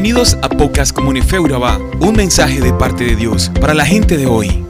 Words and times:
Bienvenidos 0.00 0.38
a 0.42 0.48
Pocas 0.48 0.92
Comunifeuraba, 0.92 1.76
un 1.98 2.14
mensaje 2.14 2.60
de 2.60 2.72
parte 2.72 3.02
de 3.02 3.16
Dios 3.16 3.50
para 3.60 3.74
la 3.74 3.84
gente 3.84 4.16
de 4.16 4.26
hoy. 4.26 4.64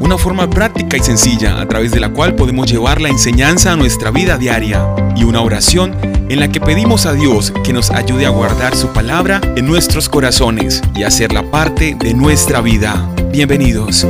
Una 0.00 0.18
forma 0.18 0.50
práctica 0.50 0.98
y 0.98 1.00
sencilla 1.00 1.62
a 1.62 1.66
través 1.66 1.92
de 1.92 1.98
la 1.98 2.12
cual 2.12 2.34
podemos 2.34 2.70
llevar 2.70 3.00
la 3.00 3.08
enseñanza 3.08 3.72
a 3.72 3.76
nuestra 3.76 4.10
vida 4.10 4.36
diaria 4.36 4.94
y 5.16 5.24
una 5.24 5.40
oración 5.40 5.96
en 6.28 6.40
la 6.40 6.52
que 6.52 6.60
pedimos 6.60 7.06
a 7.06 7.14
Dios 7.14 7.54
que 7.64 7.72
nos 7.72 7.90
ayude 7.90 8.26
a 8.26 8.28
guardar 8.28 8.76
su 8.76 8.88
palabra 8.88 9.40
en 9.56 9.66
nuestros 9.66 10.10
corazones 10.10 10.82
y 10.94 11.04
hacerla 11.04 11.50
parte 11.50 11.96
de 11.98 12.12
nuestra 12.12 12.60
vida. 12.60 13.10
Bienvenidos. 13.30 14.06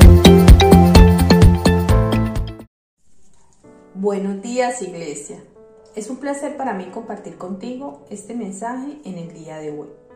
Buenos 3.94 4.42
días 4.42 4.82
Iglesia. 4.82 5.44
Es 5.94 6.10
un 6.10 6.16
placer 6.16 6.56
para 6.56 6.74
mí 6.74 6.86
compartir 6.92 7.36
contigo 7.36 8.04
este 8.10 8.34
mensaje 8.34 8.98
en 9.05 9.16
el 9.16 9.32
día 9.32 9.59
de 9.59 9.70
hoy. 9.70 10.09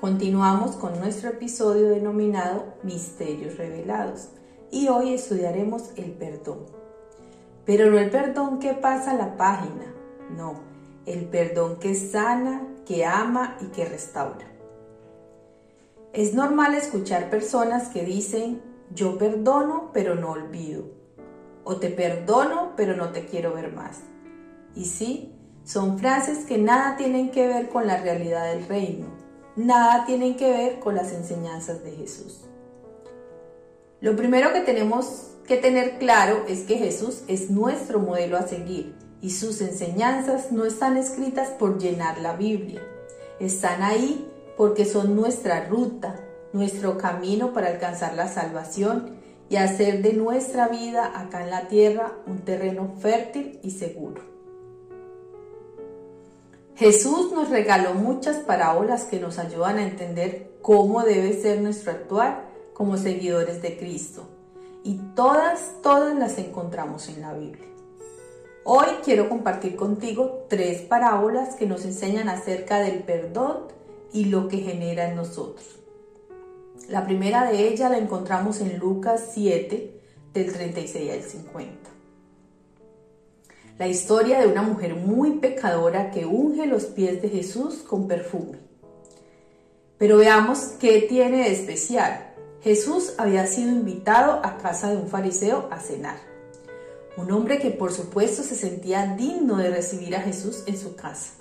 Continuamos 0.00 0.76
con 0.76 0.98
nuestro 0.98 1.28
episodio 1.28 1.90
denominado 1.90 2.72
Misterios 2.82 3.58
Revelados 3.58 4.30
y 4.70 4.88
hoy 4.88 5.12
estudiaremos 5.12 5.90
el 5.96 6.12
perdón. 6.12 6.60
Pero 7.66 7.90
no 7.90 7.98
el 7.98 8.08
perdón 8.08 8.60
que 8.60 8.72
pasa 8.72 9.12
la 9.12 9.36
página, 9.36 9.94
no, 10.34 10.54
el 11.04 11.26
perdón 11.26 11.76
que 11.76 11.94
sana, 11.94 12.66
que 12.86 13.04
ama 13.04 13.58
y 13.60 13.66
que 13.66 13.84
restaura. 13.84 14.46
Es 16.14 16.32
normal 16.32 16.74
escuchar 16.76 17.28
personas 17.28 17.88
que 17.88 18.02
dicen, 18.02 18.62
yo 18.94 19.18
perdono 19.18 19.90
pero 19.92 20.14
no 20.14 20.30
olvido, 20.30 20.84
o 21.62 21.76
te 21.76 21.90
perdono 21.90 22.72
pero 22.74 22.96
no 22.96 23.10
te 23.10 23.26
quiero 23.26 23.52
ver 23.52 23.70
más. 23.70 24.00
Y 24.74 24.86
sí, 24.86 25.34
son 25.62 25.98
frases 25.98 26.46
que 26.46 26.56
nada 26.56 26.96
tienen 26.96 27.30
que 27.30 27.46
ver 27.46 27.68
con 27.68 27.86
la 27.86 27.98
realidad 27.98 28.50
del 28.50 28.66
reino 28.66 29.29
nada 29.56 30.04
tienen 30.06 30.36
que 30.36 30.50
ver 30.50 30.80
con 30.80 30.94
las 30.94 31.12
enseñanzas 31.12 31.82
de 31.82 31.92
Jesús. 31.92 32.44
Lo 34.00 34.16
primero 34.16 34.52
que 34.52 34.60
tenemos 34.60 35.32
que 35.46 35.56
tener 35.56 35.98
claro 35.98 36.44
es 36.48 36.60
que 36.60 36.78
Jesús 36.78 37.22
es 37.28 37.50
nuestro 37.50 37.98
modelo 37.98 38.36
a 38.36 38.46
seguir 38.46 38.94
y 39.20 39.30
sus 39.30 39.60
enseñanzas 39.60 40.52
no 40.52 40.64
están 40.64 40.96
escritas 40.96 41.48
por 41.50 41.78
llenar 41.78 42.18
la 42.20 42.34
Biblia. 42.34 42.80
Están 43.38 43.82
ahí 43.82 44.26
porque 44.56 44.84
son 44.84 45.16
nuestra 45.16 45.66
ruta, 45.66 46.16
nuestro 46.52 46.98
camino 46.98 47.52
para 47.52 47.68
alcanzar 47.68 48.14
la 48.14 48.28
salvación 48.28 49.16
y 49.48 49.56
hacer 49.56 50.00
de 50.02 50.12
nuestra 50.12 50.68
vida 50.68 51.18
acá 51.18 51.42
en 51.42 51.50
la 51.50 51.68
tierra 51.68 52.12
un 52.26 52.38
terreno 52.38 52.94
fértil 53.00 53.58
y 53.62 53.72
seguro. 53.72 54.29
Jesús 56.80 57.30
nos 57.32 57.50
regaló 57.50 57.92
muchas 57.92 58.38
parábolas 58.38 59.04
que 59.04 59.20
nos 59.20 59.38
ayudan 59.38 59.76
a 59.76 59.86
entender 59.86 60.52
cómo 60.62 61.02
debe 61.02 61.34
ser 61.34 61.60
nuestro 61.60 61.92
actuar 61.92 62.48
como 62.72 62.96
seguidores 62.96 63.60
de 63.60 63.76
Cristo. 63.76 64.26
Y 64.82 64.94
todas, 65.14 65.74
todas 65.82 66.16
las 66.18 66.38
encontramos 66.38 67.10
en 67.10 67.20
la 67.20 67.34
Biblia. 67.34 67.66
Hoy 68.64 68.86
quiero 69.04 69.28
compartir 69.28 69.76
contigo 69.76 70.46
tres 70.48 70.80
parábolas 70.80 71.54
que 71.54 71.66
nos 71.66 71.84
enseñan 71.84 72.30
acerca 72.30 72.78
del 72.78 73.02
perdón 73.02 73.64
y 74.10 74.24
lo 74.24 74.48
que 74.48 74.56
genera 74.56 75.10
en 75.10 75.16
nosotros. 75.16 75.80
La 76.88 77.04
primera 77.04 77.44
de 77.44 77.68
ellas 77.68 77.90
la 77.90 77.98
encontramos 77.98 78.62
en 78.62 78.78
Lucas 78.78 79.32
7, 79.34 80.00
del 80.32 80.50
36 80.50 81.12
al 81.12 81.22
50 81.24 81.99
la 83.80 83.88
historia 83.88 84.38
de 84.40 84.46
una 84.46 84.60
mujer 84.60 84.94
muy 84.94 85.38
pecadora 85.38 86.10
que 86.10 86.26
unge 86.26 86.66
los 86.66 86.84
pies 86.84 87.22
de 87.22 87.30
Jesús 87.30 87.76
con 87.76 88.06
perfume. 88.06 88.58
Pero 89.96 90.18
veamos 90.18 90.74
qué 90.78 91.06
tiene 91.08 91.44
de 91.44 91.52
especial. 91.52 92.34
Jesús 92.60 93.14
había 93.16 93.46
sido 93.46 93.70
invitado 93.70 94.44
a 94.44 94.58
casa 94.58 94.90
de 94.90 94.98
un 94.98 95.08
fariseo 95.08 95.66
a 95.70 95.80
cenar. 95.80 96.18
Un 97.16 97.32
hombre 97.32 97.58
que 97.58 97.70
por 97.70 97.90
supuesto 97.90 98.42
se 98.42 98.54
sentía 98.54 99.16
digno 99.16 99.56
de 99.56 99.70
recibir 99.70 100.14
a 100.14 100.20
Jesús 100.20 100.62
en 100.66 100.76
su 100.76 100.94
casa. 100.94 101.32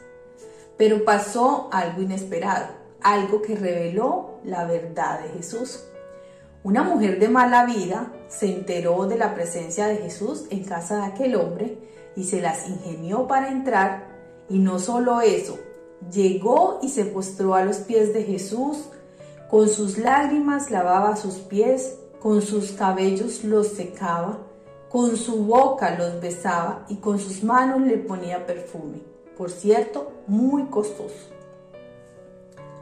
Pero 0.77 1.03
pasó 1.03 1.67
algo 1.73 2.01
inesperado, 2.01 2.67
algo 3.01 3.41
que 3.41 3.57
reveló 3.57 4.39
la 4.45 4.63
verdad 4.63 5.19
de 5.19 5.29
Jesús. 5.31 5.83
Una 6.63 6.83
mujer 6.83 7.19
de 7.19 7.27
mala 7.27 7.65
vida 7.65 8.13
se 8.29 8.45
enteró 8.45 9.07
de 9.07 9.17
la 9.17 9.35
presencia 9.35 9.87
de 9.87 9.97
Jesús 9.97 10.45
en 10.51 10.63
casa 10.63 10.99
de 10.99 11.03
aquel 11.03 11.35
hombre 11.35 11.89
y 12.15 12.23
se 12.23 12.41
las 12.41 12.67
ingenió 12.67 13.27
para 13.27 13.49
entrar. 13.49 14.07
Y 14.49 14.59
no 14.59 14.79
solo 14.79 15.21
eso, 15.21 15.57
llegó 16.11 16.79
y 16.81 16.89
se 16.89 17.05
postró 17.05 17.55
a 17.55 17.63
los 17.63 17.77
pies 17.77 18.13
de 18.13 18.23
Jesús, 18.23 18.85
con 19.49 19.67
sus 19.67 19.97
lágrimas 19.97 20.69
lavaba 20.71 21.15
sus 21.15 21.35
pies, 21.35 21.97
con 22.19 22.41
sus 22.41 22.71
cabellos 22.71 23.43
los 23.43 23.69
secaba, 23.69 24.39
con 24.89 25.17
su 25.17 25.45
boca 25.45 25.95
los 25.97 26.19
besaba 26.19 26.85
y 26.89 26.97
con 26.97 27.19
sus 27.19 27.43
manos 27.43 27.81
le 27.81 27.97
ponía 27.97 28.45
perfume, 28.45 29.01
por 29.37 29.51
cierto, 29.51 30.11
muy 30.27 30.65
costoso. 30.65 31.29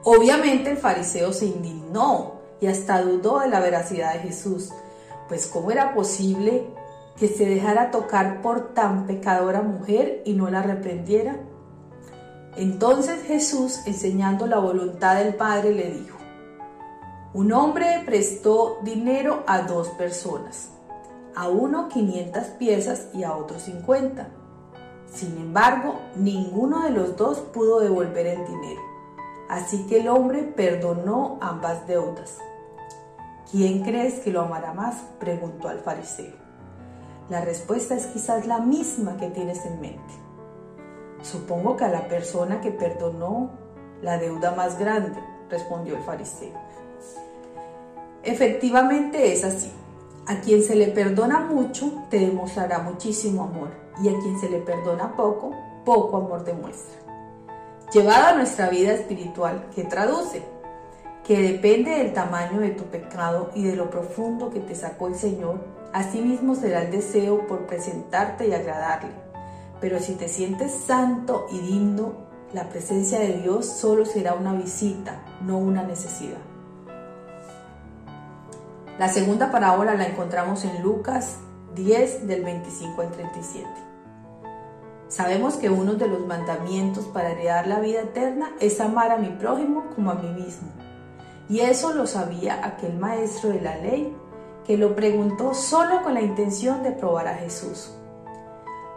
Obviamente 0.03 0.71
el 0.71 0.77
fariseo 0.77 1.33
se 1.33 1.47
indignó 1.47 2.39
y 2.61 2.67
hasta 2.67 3.01
dudó 3.01 3.39
de 3.39 3.49
la 3.49 3.59
veracidad 3.59 4.13
de 4.13 4.19
Jesús, 4.19 4.69
pues 5.27 5.47
cómo 5.47 5.69
era 5.71 5.94
posible 5.94 6.65
que 7.17 7.28
se 7.28 7.45
dejara 7.45 7.91
tocar 7.91 8.41
por 8.41 8.73
tan 8.73 9.07
pecadora 9.07 9.61
mujer 9.61 10.22
y 10.25 10.33
no 10.33 10.50
la 10.50 10.61
reprendiera? 10.61 11.38
Entonces 12.55 13.23
Jesús, 13.23 13.81
enseñando 13.85 14.47
la 14.47 14.59
voluntad 14.59 15.16
del 15.16 15.35
Padre, 15.35 15.73
le 15.73 15.91
dijo, 15.91 16.17
un 17.33 17.51
hombre 17.51 18.01
prestó 18.06 18.79
dinero 18.83 19.44
a 19.45 19.61
dos 19.61 19.89
personas, 19.89 20.69
a 21.35 21.50
uno 21.50 21.88
500 21.88 22.44
piezas 22.57 23.09
y 23.13 23.23
a 23.23 23.35
otro 23.35 23.59
50. 23.59 24.27
Sin 25.06 25.38
embargo, 25.38 26.00
ninguno 26.16 26.83
de 26.83 26.91
los 26.91 27.16
dos 27.16 27.39
pudo 27.39 27.79
devolver 27.79 28.25
el 28.25 28.45
dinero. 28.45 28.81
Así 29.50 29.85
que 29.88 30.00
el 30.00 30.07
hombre 30.07 30.44
perdonó 30.44 31.38
ambas 31.41 31.85
deudas. 31.85 32.38
¿Quién 33.51 33.83
crees 33.83 34.16
que 34.19 34.31
lo 34.31 34.41
amará 34.41 34.73
más? 34.73 34.95
preguntó 35.19 35.69
al 35.69 35.79
fariseo. 35.79 36.47
La 37.29 37.41
respuesta 37.41 37.95
es 37.95 38.05
quizás 38.07 38.47
la 38.47 38.59
misma 38.59 39.17
que 39.17 39.29
tienes 39.29 39.65
en 39.65 39.81
mente. 39.81 40.13
Supongo 41.23 41.75
que 41.75 41.83
a 41.83 41.89
la 41.89 42.07
persona 42.07 42.61
que 42.61 42.71
perdonó 42.71 43.51
la 44.01 44.17
deuda 44.17 44.51
más 44.51 44.79
grande, 44.79 45.19
respondió 45.49 45.97
el 45.97 46.03
fariseo. 46.03 46.53
Efectivamente 48.23 49.33
es 49.33 49.43
así. 49.43 49.71
A 50.25 50.41
quien 50.41 50.61
se 50.61 50.75
le 50.75 50.88
perdona 50.88 51.39
mucho, 51.39 52.03
te 52.09 52.19
demostrará 52.19 52.79
muchísimo 52.79 53.44
amor, 53.44 53.69
y 54.03 54.09
a 54.09 54.19
quien 54.19 54.39
se 54.39 54.49
le 54.49 54.59
perdona 54.59 55.15
poco, 55.15 55.51
poco 55.85 56.17
amor 56.17 56.44
demuestra. 56.44 56.97
Llevado 57.94 58.27
a 58.27 58.33
nuestra 58.33 58.69
vida 58.69 58.91
espiritual, 58.94 59.67
¿qué 59.73 59.85
traduce? 59.85 60.44
Que 61.25 61.41
depende 61.41 61.91
del 61.91 62.13
tamaño 62.13 62.59
de 62.59 62.71
tu 62.71 62.83
pecado 62.85 63.51
y 63.55 63.63
de 63.63 63.75
lo 63.75 63.89
profundo 63.89 64.49
que 64.49 64.59
te 64.59 64.75
sacó 64.75 65.07
el 65.07 65.15
Señor, 65.15 65.59
Asimismo 65.94 66.56
será 66.56 66.84
el 66.84 66.92
deseo 66.92 67.48
por 67.48 67.66
presentarte 67.66 68.48
y 68.48 68.53
agradarle. 68.53 69.12
Pero 69.80 70.00
si 70.00 70.14
te 70.14 70.28
sientes 70.28 70.72
santo 70.72 71.48
y 71.52 71.59
digno, 71.59 72.14
la 72.53 72.70
presencia 72.70 73.20
de 73.20 73.34
Dios 73.42 73.66
solo 73.66 74.06
será 74.06 74.34
una 74.34 74.53
visita, 74.53 75.22
no 75.42 75.58
una 75.58 75.84
necesidad. 75.84 76.40
La 78.98 79.09
segunda 79.09 79.52
parábola 79.52 79.94
la 79.96 80.08
encontramos 80.08 80.66
en 80.66 80.81
Lucas 80.81 81.38
10 81.75 82.28
del 82.28 82.44
25 82.44 83.02
al 83.02 83.12
37. 83.12 83.68
Sabemos 85.08 85.56
que 85.56 85.69
uno 85.69 85.94
de 85.94 86.08
los 86.08 86.25
mandamientos 86.25 87.06
para 87.06 87.30
heredar 87.30 87.68
la 87.68 87.80
vida 87.80 88.01
eterna 88.01 88.51
es 88.60 88.81
amar 88.81 89.12
a 89.12 89.18
mi 89.18 89.30
prójimo 89.30 89.86
como 89.95 90.12
a 90.12 90.16
mí 90.16 90.30
mismo. 90.30 90.69
Y 91.48 91.60
eso 91.60 91.94
lo 91.94 92.07
sabía 92.07 92.66
aquel 92.66 92.98
maestro 92.98 93.51
de 93.51 93.62
la 93.62 93.78
ley 93.78 94.13
que 94.68 94.78
lo 94.78 94.96
preguntó 94.96 95.54
solo 95.54 96.04
con 96.04 96.14
la 96.14 96.22
intención 96.22 96.84
de 96.84 96.92
probar 96.92 97.30
a 97.30 97.36
Jesús. 97.36 97.94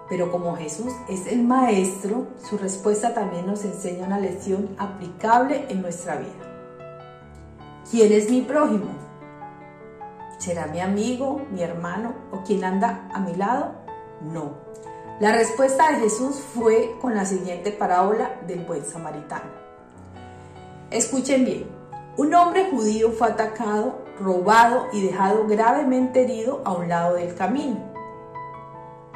Pero 0.08 0.32
como 0.32 0.56
Jesús 0.56 0.92
es 1.08 1.28
el 1.28 1.44
Maestro, 1.44 2.26
su 2.42 2.58
respuesta 2.58 3.14
también 3.14 3.46
nos 3.46 3.64
enseña 3.64 4.08
una 4.08 4.18
lección 4.18 4.74
aplicable 4.76 5.66
en 5.68 5.80
nuestra 5.80 6.16
vida. 6.16 6.50
¿Quién 7.88 8.12
es 8.12 8.28
mi 8.28 8.42
prójimo? 8.42 8.90
¿Será 10.38 10.66
mi 10.66 10.80
amigo, 10.80 11.42
mi 11.52 11.62
hermano 11.62 12.14
o 12.32 12.42
quien 12.42 12.64
anda 12.64 13.08
a 13.14 13.20
mi 13.20 13.36
lado? 13.36 13.74
No. 14.22 14.54
La 15.20 15.32
respuesta 15.32 15.92
de 15.92 16.00
Jesús 16.00 16.36
fue 16.54 16.96
con 17.00 17.14
la 17.14 17.24
siguiente 17.24 17.70
parábola 17.70 18.40
del 18.48 18.64
buen 18.64 18.84
samaritano. 18.84 19.50
Escuchen 20.90 21.44
bien. 21.44 21.66
Un 22.16 22.34
hombre 22.34 22.68
judío 22.70 23.12
fue 23.12 23.28
atacado, 23.28 24.02
robado 24.20 24.86
y 24.92 25.02
dejado 25.02 25.46
gravemente 25.46 26.22
herido 26.22 26.60
a 26.64 26.74
un 26.74 26.88
lado 26.88 27.14
del 27.16 27.34
camino. 27.34 27.90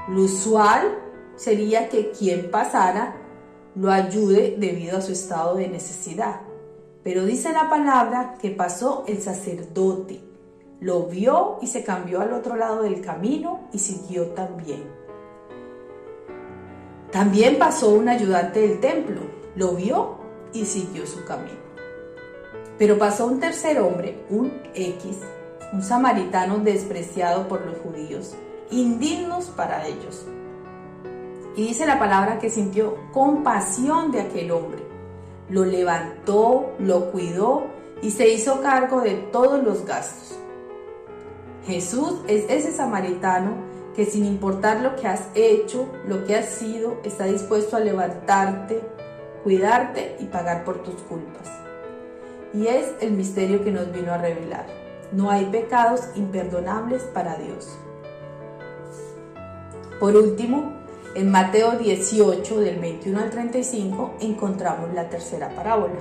Lo 0.09 0.23
usual 0.23 0.99
sería 1.37 1.89
que 1.89 2.11
quien 2.11 2.51
pasara 2.51 3.17
lo 3.75 3.91
ayude 3.91 4.57
debido 4.59 4.99
a 4.99 5.03
su 5.03 5.13
estado 5.13 5.57
de 5.57 5.69
necesidad. 5.69 6.41
Pero 7.03 7.25
dice 7.25 7.53
la 7.53 7.69
palabra 7.69 8.37
que 8.41 8.51
pasó 8.51 9.05
el 9.07 9.21
sacerdote, 9.21 10.21
lo 10.81 11.05
vio 11.05 11.59
y 11.61 11.67
se 11.67 11.85
cambió 11.85 12.21
al 12.21 12.33
otro 12.33 12.57
lado 12.57 12.83
del 12.83 13.01
camino 13.01 13.69
y 13.73 13.79
siguió 13.79 14.29
también. 14.29 14.85
También 17.11 17.59
pasó 17.59 17.91
un 17.91 18.09
ayudante 18.09 18.61
del 18.61 18.81
templo, 18.81 19.21
lo 19.55 19.73
vio 19.73 20.17
y 20.53 20.65
siguió 20.65 21.07
su 21.07 21.25
camino. 21.25 21.64
Pero 22.79 22.99
pasó 22.99 23.27
un 23.27 23.41
tercer 23.41 23.79
hombre, 23.81 24.25
un 24.31 24.53
X, 24.75 25.19
un 25.73 25.83
samaritano 25.83 26.59
despreciado 26.59 27.49
por 27.49 27.65
los 27.65 27.79
judíos, 27.79 28.35
indignos 28.71 29.47
para 29.47 29.87
ellos. 29.87 30.27
Y 31.57 31.69
dice 31.69 31.87
la 31.87 31.99
palabra 31.99 32.39
que 32.39 32.51
sintió 32.51 32.97
compasión 33.13 34.11
de 34.11 34.23
aquel 34.23 34.51
hombre. 34.51 34.83
Lo 35.49 35.65
levantó, 35.65 36.73
lo 36.81 37.13
cuidó 37.13 37.67
y 38.03 38.11
se 38.11 38.29
hizo 38.29 38.61
cargo 38.61 39.03
de 39.03 39.15
todos 39.15 39.63
los 39.63 39.85
gastos. 39.85 40.39
Jesús 41.67 42.21
es 42.27 42.45
ese 42.49 42.73
samaritano 42.73 43.53
que 43.95 44.05
sin 44.05 44.25
importar 44.25 44.81
lo 44.81 44.97
que 44.97 45.07
has 45.07 45.29
hecho, 45.35 45.89
lo 46.07 46.25
que 46.25 46.35
has 46.35 46.47
sido, 46.47 46.99
está 47.05 47.25
dispuesto 47.25 47.77
a 47.77 47.81
levantarte, 47.81 48.83
cuidarte 49.45 50.17
y 50.19 50.25
pagar 50.25 50.65
por 50.65 50.83
tus 50.83 50.97
culpas. 51.03 51.49
Y 52.55 52.69
es 52.69 52.95
el 53.01 53.13
misterio 53.13 53.65
que 53.65 53.73
nos 53.73 53.91
vino 53.93 54.13
a 54.13 54.19
revelar. 54.19 54.67
No 55.13 55.31
hay 55.31 55.47
pecados 55.47 56.09
imperdonables 56.15 57.03
para 57.03 57.37
Dios. 57.37 57.77
Por 59.99 60.17
último, 60.17 60.73
en 61.15 61.31
Mateo 61.31 61.73
18, 61.73 62.61
del 62.61 62.79
21 62.79 63.21
al 63.21 63.31
35, 63.31 64.15
encontramos 64.21 64.93
la 64.95 65.09
tercera 65.09 65.49
parábola. 65.51 66.01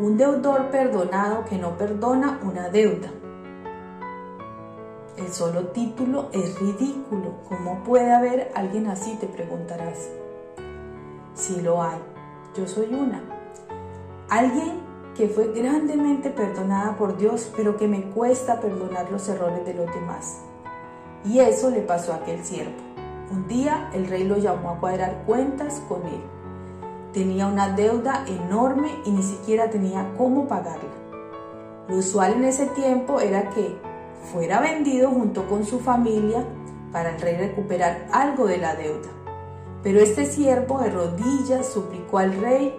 Un 0.00 0.16
deudor 0.16 0.70
perdonado 0.70 1.44
que 1.44 1.56
no 1.56 1.76
perdona 1.76 2.40
una 2.42 2.68
deuda. 2.68 3.10
El 5.16 5.32
solo 5.32 5.68
título 5.68 6.30
es 6.32 6.58
ridículo. 6.58 7.34
¿Cómo 7.48 7.84
puede 7.84 8.12
haber 8.12 8.50
alguien 8.54 8.86
así? 8.86 9.16
Te 9.20 9.26
preguntarás. 9.26 10.08
Si 11.34 11.60
lo 11.60 11.82
hay. 11.82 11.98
Yo 12.56 12.66
soy 12.66 12.94
una. 12.94 13.22
Alguien 14.28 14.91
que 15.16 15.28
fue 15.28 15.52
grandemente 15.52 16.30
perdonada 16.30 16.96
por 16.96 17.16
Dios, 17.16 17.50
pero 17.56 17.76
que 17.76 17.88
me 17.88 18.02
cuesta 18.10 18.60
perdonar 18.60 19.10
los 19.10 19.28
errores 19.28 19.64
de 19.64 19.74
los 19.74 19.86
demás. 19.94 20.40
Y 21.24 21.38
eso 21.38 21.70
le 21.70 21.82
pasó 21.82 22.12
a 22.12 22.16
aquel 22.16 22.44
siervo. 22.44 22.72
Un 23.30 23.46
día 23.46 23.90
el 23.94 24.06
rey 24.08 24.24
lo 24.24 24.38
llamó 24.38 24.70
a 24.70 24.80
cuadrar 24.80 25.22
cuentas 25.26 25.82
con 25.88 26.02
él. 26.06 26.22
Tenía 27.12 27.46
una 27.46 27.70
deuda 27.70 28.24
enorme 28.26 28.90
y 29.04 29.10
ni 29.10 29.22
siquiera 29.22 29.70
tenía 29.70 30.14
cómo 30.16 30.48
pagarla. 30.48 30.90
Lo 31.88 31.96
usual 31.96 32.32
en 32.34 32.44
ese 32.44 32.66
tiempo 32.66 33.20
era 33.20 33.50
que 33.50 33.76
fuera 34.32 34.60
vendido 34.60 35.10
junto 35.10 35.46
con 35.48 35.64
su 35.64 35.80
familia 35.80 36.44
para 36.90 37.14
el 37.14 37.20
rey 37.20 37.36
recuperar 37.36 38.06
algo 38.12 38.46
de 38.46 38.58
la 38.58 38.74
deuda. 38.74 39.08
Pero 39.82 40.00
este 40.00 40.26
siervo 40.26 40.80
de 40.80 40.90
rodillas 40.90 41.66
suplicó 41.66 42.18
al 42.18 42.38
rey 42.40 42.78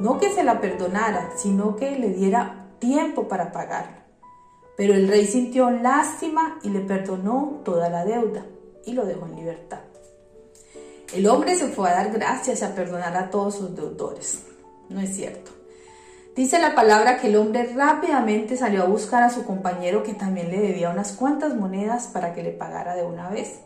no 0.00 0.18
que 0.18 0.30
se 0.30 0.42
la 0.42 0.60
perdonara, 0.60 1.30
sino 1.36 1.76
que 1.76 1.98
le 1.98 2.10
diera 2.10 2.66
tiempo 2.78 3.28
para 3.28 3.52
pagarla. 3.52 4.04
Pero 4.76 4.94
el 4.94 5.08
rey 5.08 5.26
sintió 5.26 5.70
lástima 5.70 6.58
y 6.62 6.70
le 6.70 6.80
perdonó 6.80 7.60
toda 7.64 7.90
la 7.90 8.04
deuda 8.04 8.44
y 8.86 8.94
lo 8.94 9.04
dejó 9.04 9.26
en 9.26 9.36
libertad. 9.36 9.80
El 11.12 11.26
hombre 11.26 11.54
se 11.56 11.68
fue 11.68 11.90
a 11.90 11.94
dar 11.94 12.12
gracias 12.12 12.62
y 12.62 12.64
a 12.64 12.74
perdonar 12.74 13.16
a 13.16 13.30
todos 13.30 13.56
sus 13.56 13.76
deudores. 13.76 14.44
No 14.88 15.00
es 15.00 15.14
cierto. 15.14 15.50
Dice 16.34 16.58
la 16.58 16.74
palabra 16.74 17.18
que 17.18 17.26
el 17.26 17.36
hombre 17.36 17.70
rápidamente 17.74 18.56
salió 18.56 18.84
a 18.84 18.86
buscar 18.86 19.22
a 19.22 19.30
su 19.30 19.44
compañero 19.44 20.02
que 20.02 20.14
también 20.14 20.50
le 20.50 20.60
debía 20.60 20.90
unas 20.90 21.12
cuantas 21.12 21.54
monedas 21.56 22.06
para 22.06 22.32
que 22.32 22.42
le 22.42 22.52
pagara 22.52 22.94
de 22.94 23.02
una 23.02 23.28
vez. 23.28 23.60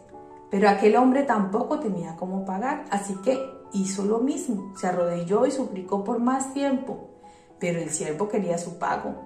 Pero 0.50 0.68
aquel 0.68 0.96
hombre 0.96 1.22
tampoco 1.22 1.78
tenía 1.78 2.16
cómo 2.16 2.44
pagar, 2.44 2.86
así 2.90 3.14
que 3.22 3.38
hizo 3.74 4.04
lo 4.04 4.20
mismo, 4.20 4.72
se 4.78 4.86
arrodilló 4.86 5.44
y 5.46 5.50
suplicó 5.50 6.04
por 6.04 6.20
más 6.20 6.54
tiempo. 6.54 7.10
Pero 7.58 7.80
el 7.80 7.90
siervo 7.90 8.28
quería 8.28 8.56
su 8.56 8.78
pago, 8.78 9.24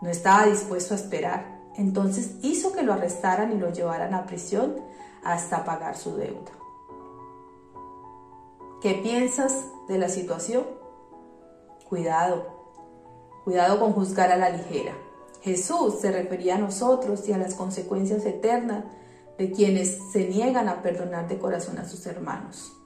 no 0.00 0.08
estaba 0.08 0.46
dispuesto 0.46 0.94
a 0.94 0.96
esperar. 0.96 1.58
Entonces 1.76 2.36
hizo 2.42 2.72
que 2.72 2.82
lo 2.82 2.92
arrestaran 2.92 3.52
y 3.52 3.58
lo 3.58 3.72
llevaran 3.72 4.14
a 4.14 4.26
prisión 4.26 4.76
hasta 5.22 5.64
pagar 5.64 5.96
su 5.96 6.16
deuda. 6.16 6.52
¿Qué 8.80 8.94
piensas 8.94 9.64
de 9.88 9.98
la 9.98 10.08
situación? 10.08 10.64
Cuidado, 11.88 12.46
cuidado 13.44 13.80
con 13.80 13.92
juzgar 13.92 14.30
a 14.30 14.36
la 14.36 14.50
ligera. 14.50 14.92
Jesús 15.42 16.00
se 16.00 16.12
refería 16.12 16.56
a 16.56 16.58
nosotros 16.58 17.28
y 17.28 17.32
a 17.32 17.38
las 17.38 17.54
consecuencias 17.54 18.24
eternas 18.24 18.84
de 19.38 19.52
quienes 19.52 19.98
se 20.12 20.28
niegan 20.28 20.68
a 20.68 20.82
perdonar 20.82 21.28
de 21.28 21.38
corazón 21.38 21.78
a 21.78 21.88
sus 21.88 22.06
hermanos. 22.06 22.77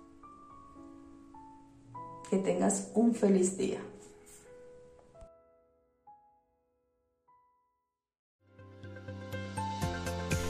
Que 2.32 2.38
tengas 2.38 2.88
un 2.94 3.14
feliz 3.14 3.58
día. 3.58 3.78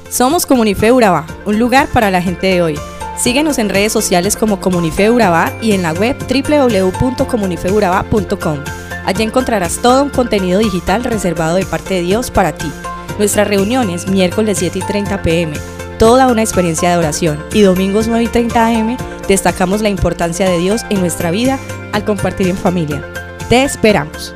Somos 0.08 0.46
Comunife 0.46 0.92
Urabá, 0.92 1.26
un 1.44 1.58
lugar 1.58 1.88
para 1.88 2.12
la 2.12 2.22
gente 2.22 2.46
de 2.46 2.62
hoy. 2.62 2.78
Síguenos 3.18 3.58
en 3.58 3.68
redes 3.68 3.90
sociales 3.90 4.36
como 4.36 4.60
Comunife 4.60 5.10
Urabá 5.10 5.52
y 5.60 5.72
en 5.72 5.82
la 5.82 5.92
web 5.92 6.16
www.comunifeurabá.com. 6.20 8.58
Allí 9.04 9.24
encontrarás 9.24 9.82
todo 9.82 10.04
un 10.04 10.10
contenido 10.10 10.60
digital 10.60 11.02
reservado 11.02 11.56
de 11.56 11.66
parte 11.66 11.94
de 11.94 12.02
Dios 12.02 12.30
para 12.30 12.54
ti. 12.54 12.70
Nuestras 13.18 13.48
reuniones 13.48 14.06
miércoles 14.06 14.58
7 14.58 14.78
y 14.78 14.82
30 14.82 15.20
pm, 15.22 15.56
toda 15.98 16.28
una 16.28 16.42
experiencia 16.42 16.92
de 16.92 16.98
oración 16.98 17.44
y 17.52 17.62
domingos 17.62 18.06
9 18.06 18.22
y 18.22 18.28
30 18.28 18.66
am 18.66 18.96
destacamos 19.28 19.80
la 19.82 19.88
importancia 19.88 20.48
de 20.48 20.58
Dios 20.58 20.82
en 20.90 21.00
nuestra 21.00 21.30
vida 21.30 21.58
al 21.92 22.04
compartir 22.04 22.48
en 22.48 22.56
familia. 22.56 23.02
Te 23.48 23.64
esperamos. 23.64 24.34